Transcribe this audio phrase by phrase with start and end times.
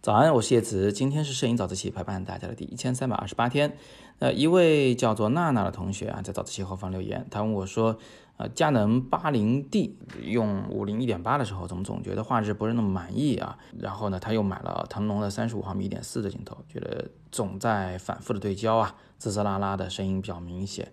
[0.00, 3.76] 早安，我是叶子，今天是摄影早自习陪伴大家的第一千三百二十八天。
[4.20, 7.98] 呃，一位叫做娜娜的同学啊，在早自习后方留言，他问我说，
[8.36, 13.58] 呃，佳能八零 D 用五零一点八的时候，怎么总觉得画质不是那么满意啊？
[13.76, 20.92] 然后呢，他又买了腾龙的三十五毫米一点四的镜头，觉得总在反复的对焦啊，滋滋啦啦的声音比较明显。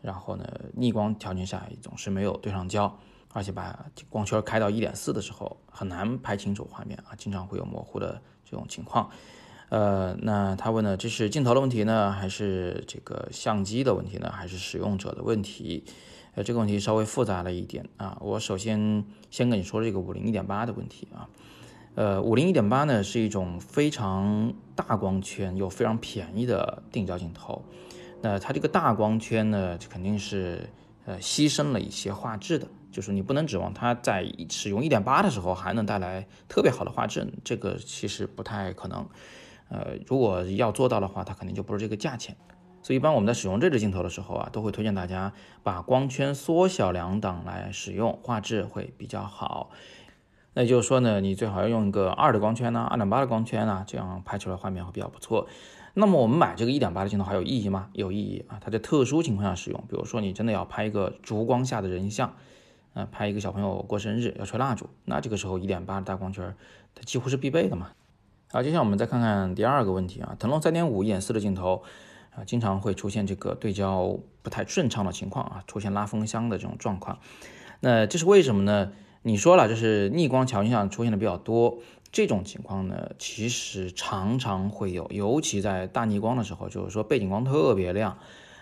[0.00, 2.98] 然后呢，逆光条件下总是没有对上焦。
[3.36, 9.10] 而且把光圈开到一点四的时候，很难拍清楚画面啊，经常会有模糊的这种情况。
[9.68, 15.84] 呃，那他问呢，这是镜头的问题呢，还是这个相机的问题呢，还是使用者的问题？
[16.34, 18.16] 呃，这个问题稍微复杂了一点啊。
[18.22, 21.28] 我首先先跟你说这个五零一点八的问题啊。
[21.94, 27.62] 呃，五零一点八呢是一种非常大光圈又非常便宜的定焦镜头。
[28.22, 30.66] 那它这个大光圈呢，肯定是
[31.04, 32.66] 呃牺牲了一些画质的。
[32.96, 39.06] 就是你不能指望它在使用一点八的时候还能带来特别好的画质，这个其实不太可能。
[39.68, 42.34] 呃，如果要做到的话，它肯定就不是这个价钱。
[42.80, 49.68] 所以一般我们在使用这支镜头的时候啊，都会推荐大家把光圈缩小两档来使用，画质会比较好。
[50.54, 55.46] 那就是说呢，你最好要用一个二的光圈呢，二点八的光圈啊，这样拍出来画面会比较不错。
[55.92, 57.90] 那么我们买这个一点八的镜头还有意义吗？
[57.92, 58.58] 有意义啊！
[58.60, 62.34] 它在特殊情况下使用，比如说你真的要拍一个烛光下的人像。
[62.96, 66.54] 呃，拍一个小朋友过生日要吹蜡烛，那这个时候一点八的大光圈，
[66.94, 67.90] 它几乎是必备的嘛。
[68.50, 71.82] 好，接下来我们再看看第二个问题啊，腾龙三点五一点四的镜头
[72.34, 77.18] 啊，经常会出现这个对焦不太顺畅的情况啊，出现拉风箱的这种状况。
[77.80, 78.90] 那这是为什么呢？
[79.20, 81.80] 你说了，就是逆光条件下出现的比较多，
[82.10, 88.16] 这种情况呢，其实常常会有，尤其在大逆光的时候，就是说背景光特别亮，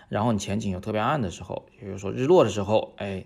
[0.09, 3.23] 然后你前景又特别暗的时候，也就是说日落的时候，哎。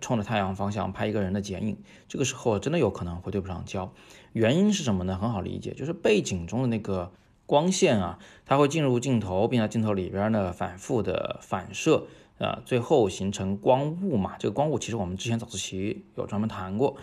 [0.00, 1.76] 冲着太阳方向拍一个人的剪影，
[2.08, 3.92] 这个时候真的有可能会对不上焦。
[4.32, 5.18] 原因是什么呢？
[5.20, 7.12] 很好理解，就是背景中的那个
[7.44, 12.06] 光线啊，它会进入镜头，并在镜头里边呢反复的反射
[12.38, 14.36] 啊，最后形成光雾嘛。
[14.38, 16.96] 这个光雾其实我们之前早自习有专门谈过。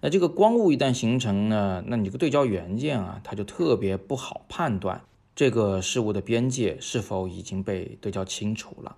[0.00, 5.02] 那这个光雾一旦形成呢，那你这个对焦元件啊，它就特别不好判断
[5.34, 8.96] 这个事物的边界是否已经被对焦清楚了。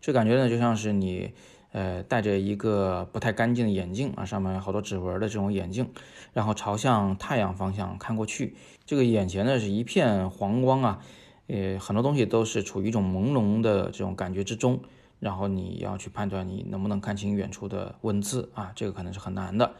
[0.00, 1.34] 这感觉呢，就像是你。
[1.72, 5.90] 呃，戴着一个不太干净的眼镜啊，上面有好多指纹的这种眼镜，
[6.32, 11.00] 然后朝向太阳方向看过去，这个眼前呢是一片黄光啊，
[11.48, 14.80] 呃，很多东西都是处于一种朦胧的这种感觉之中，
[15.20, 19.74] 然后你要去判断你能不能看清远处的文字啊，这个可能是很难的，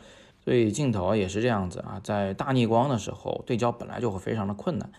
[0.44, 4.91] 所以镜头也是这样子啊，在大逆光的时候对焦本来就会非常的困难。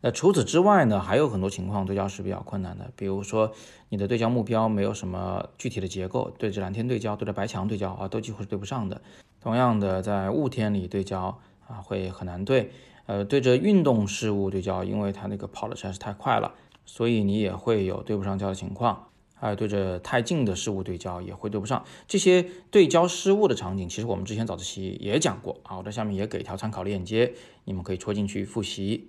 [0.00, 3.52] 那除此之外呢，还有很多情况对焦是比较困难的，比如说
[3.88, 9.00] 你的对焦目标没有什么具体的结构，对着蓝天对焦，对着白墙对焦啊，都几乎是对不上的。
[9.40, 12.70] 同样的，在雾天里对焦啊，会很难对。
[13.06, 16.54] 呃，对着运动事物对焦，因为它那个跑的实在是太快了，
[16.84, 19.06] 所以你也会有对不上焦的情况。
[19.34, 21.84] 还有对着太近的事物对焦也会对不上。
[22.06, 27.32] 这些对焦失误的场景，其实我们之前早自习也讲过啊，我在下面也给一条参考链接，
[27.64, 29.08] 你们可以戳进去复习。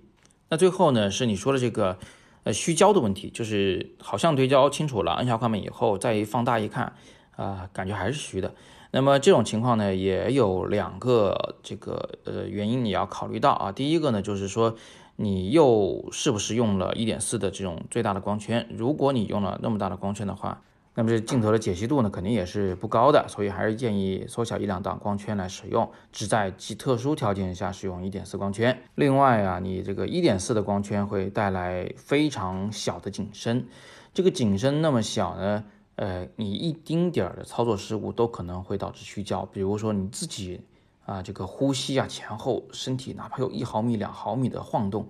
[0.50, 1.96] 那最后呢，是你说的这个，
[2.42, 6.92] 呃，虚焦的问题，就是好像对焦清楚了，按下快门以后再一放大一看，
[7.36, 8.52] 啊，感觉还是虚的。
[8.90, 13.70] 那么这种情况呢，也有两个这个呃原因你要考虑到啊。
[13.70, 14.74] 第一个呢，就是说
[15.14, 18.66] 你又是不是用了一点四的这种最大的光圈？
[18.76, 20.62] 如果你用了那么大的光圈的话。
[20.94, 28.76] 那么这镜头的解析度呢，肯定也是不高的，所以还是建议缩小一两档光圈来使用，只在极特殊条件下使用一点四光圈。
[28.96, 33.66] 另外啊，你这个一点四的光圈会带来非常小的景深，
[34.12, 35.64] 这个景深那么小呢，
[35.94, 39.46] 呃，你一丁点儿的操作失误都可能会导致虚焦。
[39.46, 40.60] 比如说你自己
[41.06, 45.08] 啊，这个呼吸啊，前后身体哪怕有一毫米、两毫米的晃动，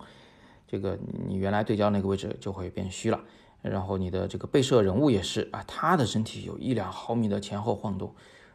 [0.68, 3.18] 这个你原来对焦那个位置就会变虚了。
[3.62, 8.14] 然后你的这个被摄人物也是啊，他的身体有一两毫米的前后晃动，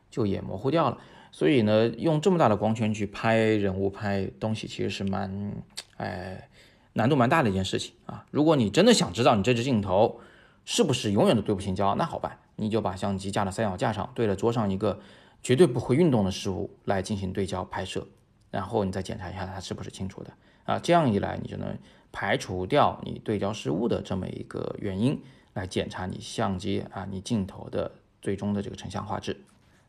[0.09, 0.97] 就也模糊掉了。
[1.31, 5.53] 所以呢，用这么大的光圈去拍人物、拍东西，其实是蛮，
[5.97, 6.49] 哎，
[6.93, 8.25] 难度蛮大的一件事情啊。
[8.31, 10.21] 如果你真的想知道你这支镜头
[10.63, 14.99] 是不是永远都对不清焦，那好办，你就把相机架到三脚架上，对着桌上一个
[15.43, 18.07] 绝对不会运动的事物来进行对焦拍摄，
[18.49, 20.31] 然后你再检查一下它是不是清楚的
[20.63, 20.79] 啊。
[20.79, 21.77] 这样一来，你就能。
[22.15, 25.21] 排除掉你对焦失误的这么一个原因，
[25.53, 27.91] 来检查你相机啊，你镜头的
[28.21, 29.35] 最终的这个成像画质。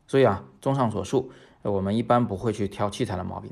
[0.05, 1.31] 所以啊，综上所述，
[1.61, 3.49] 我们一般不会去挑器材的毛病。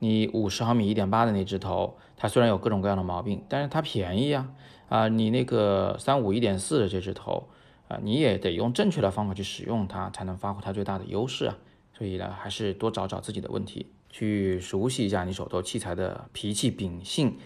[0.00, 4.50] 你五十毫米一点八的那只头，它虽然有各种各样的毛病，但是它便宜啊
[4.90, 5.08] 啊！
[5.08, 7.48] 你那个三五一点四的这只头
[7.88, 11.56] 啊，你也得用正确的方法去使用它，才能发挥它最大的优势啊。
[11.96, 17.38] 所以呢，还是多找找自己的问题，去熟悉一下你手头器材的脾气秉性，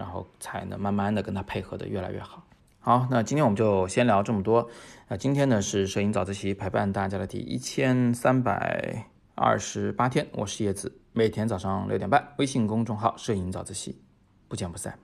[0.00, 2.42] 然后才能慢慢的跟他配合的越来越好。
[2.78, 4.70] 好，那今天我们就先聊这么多。
[5.08, 9.04] 那今天呢是摄影早自习陪伴大家的第一千三百
[9.34, 14.00] 二十八天，我是叶子，每天早上六点半，微信公众号“摄影早自习”，
[14.48, 14.98] 不见不散。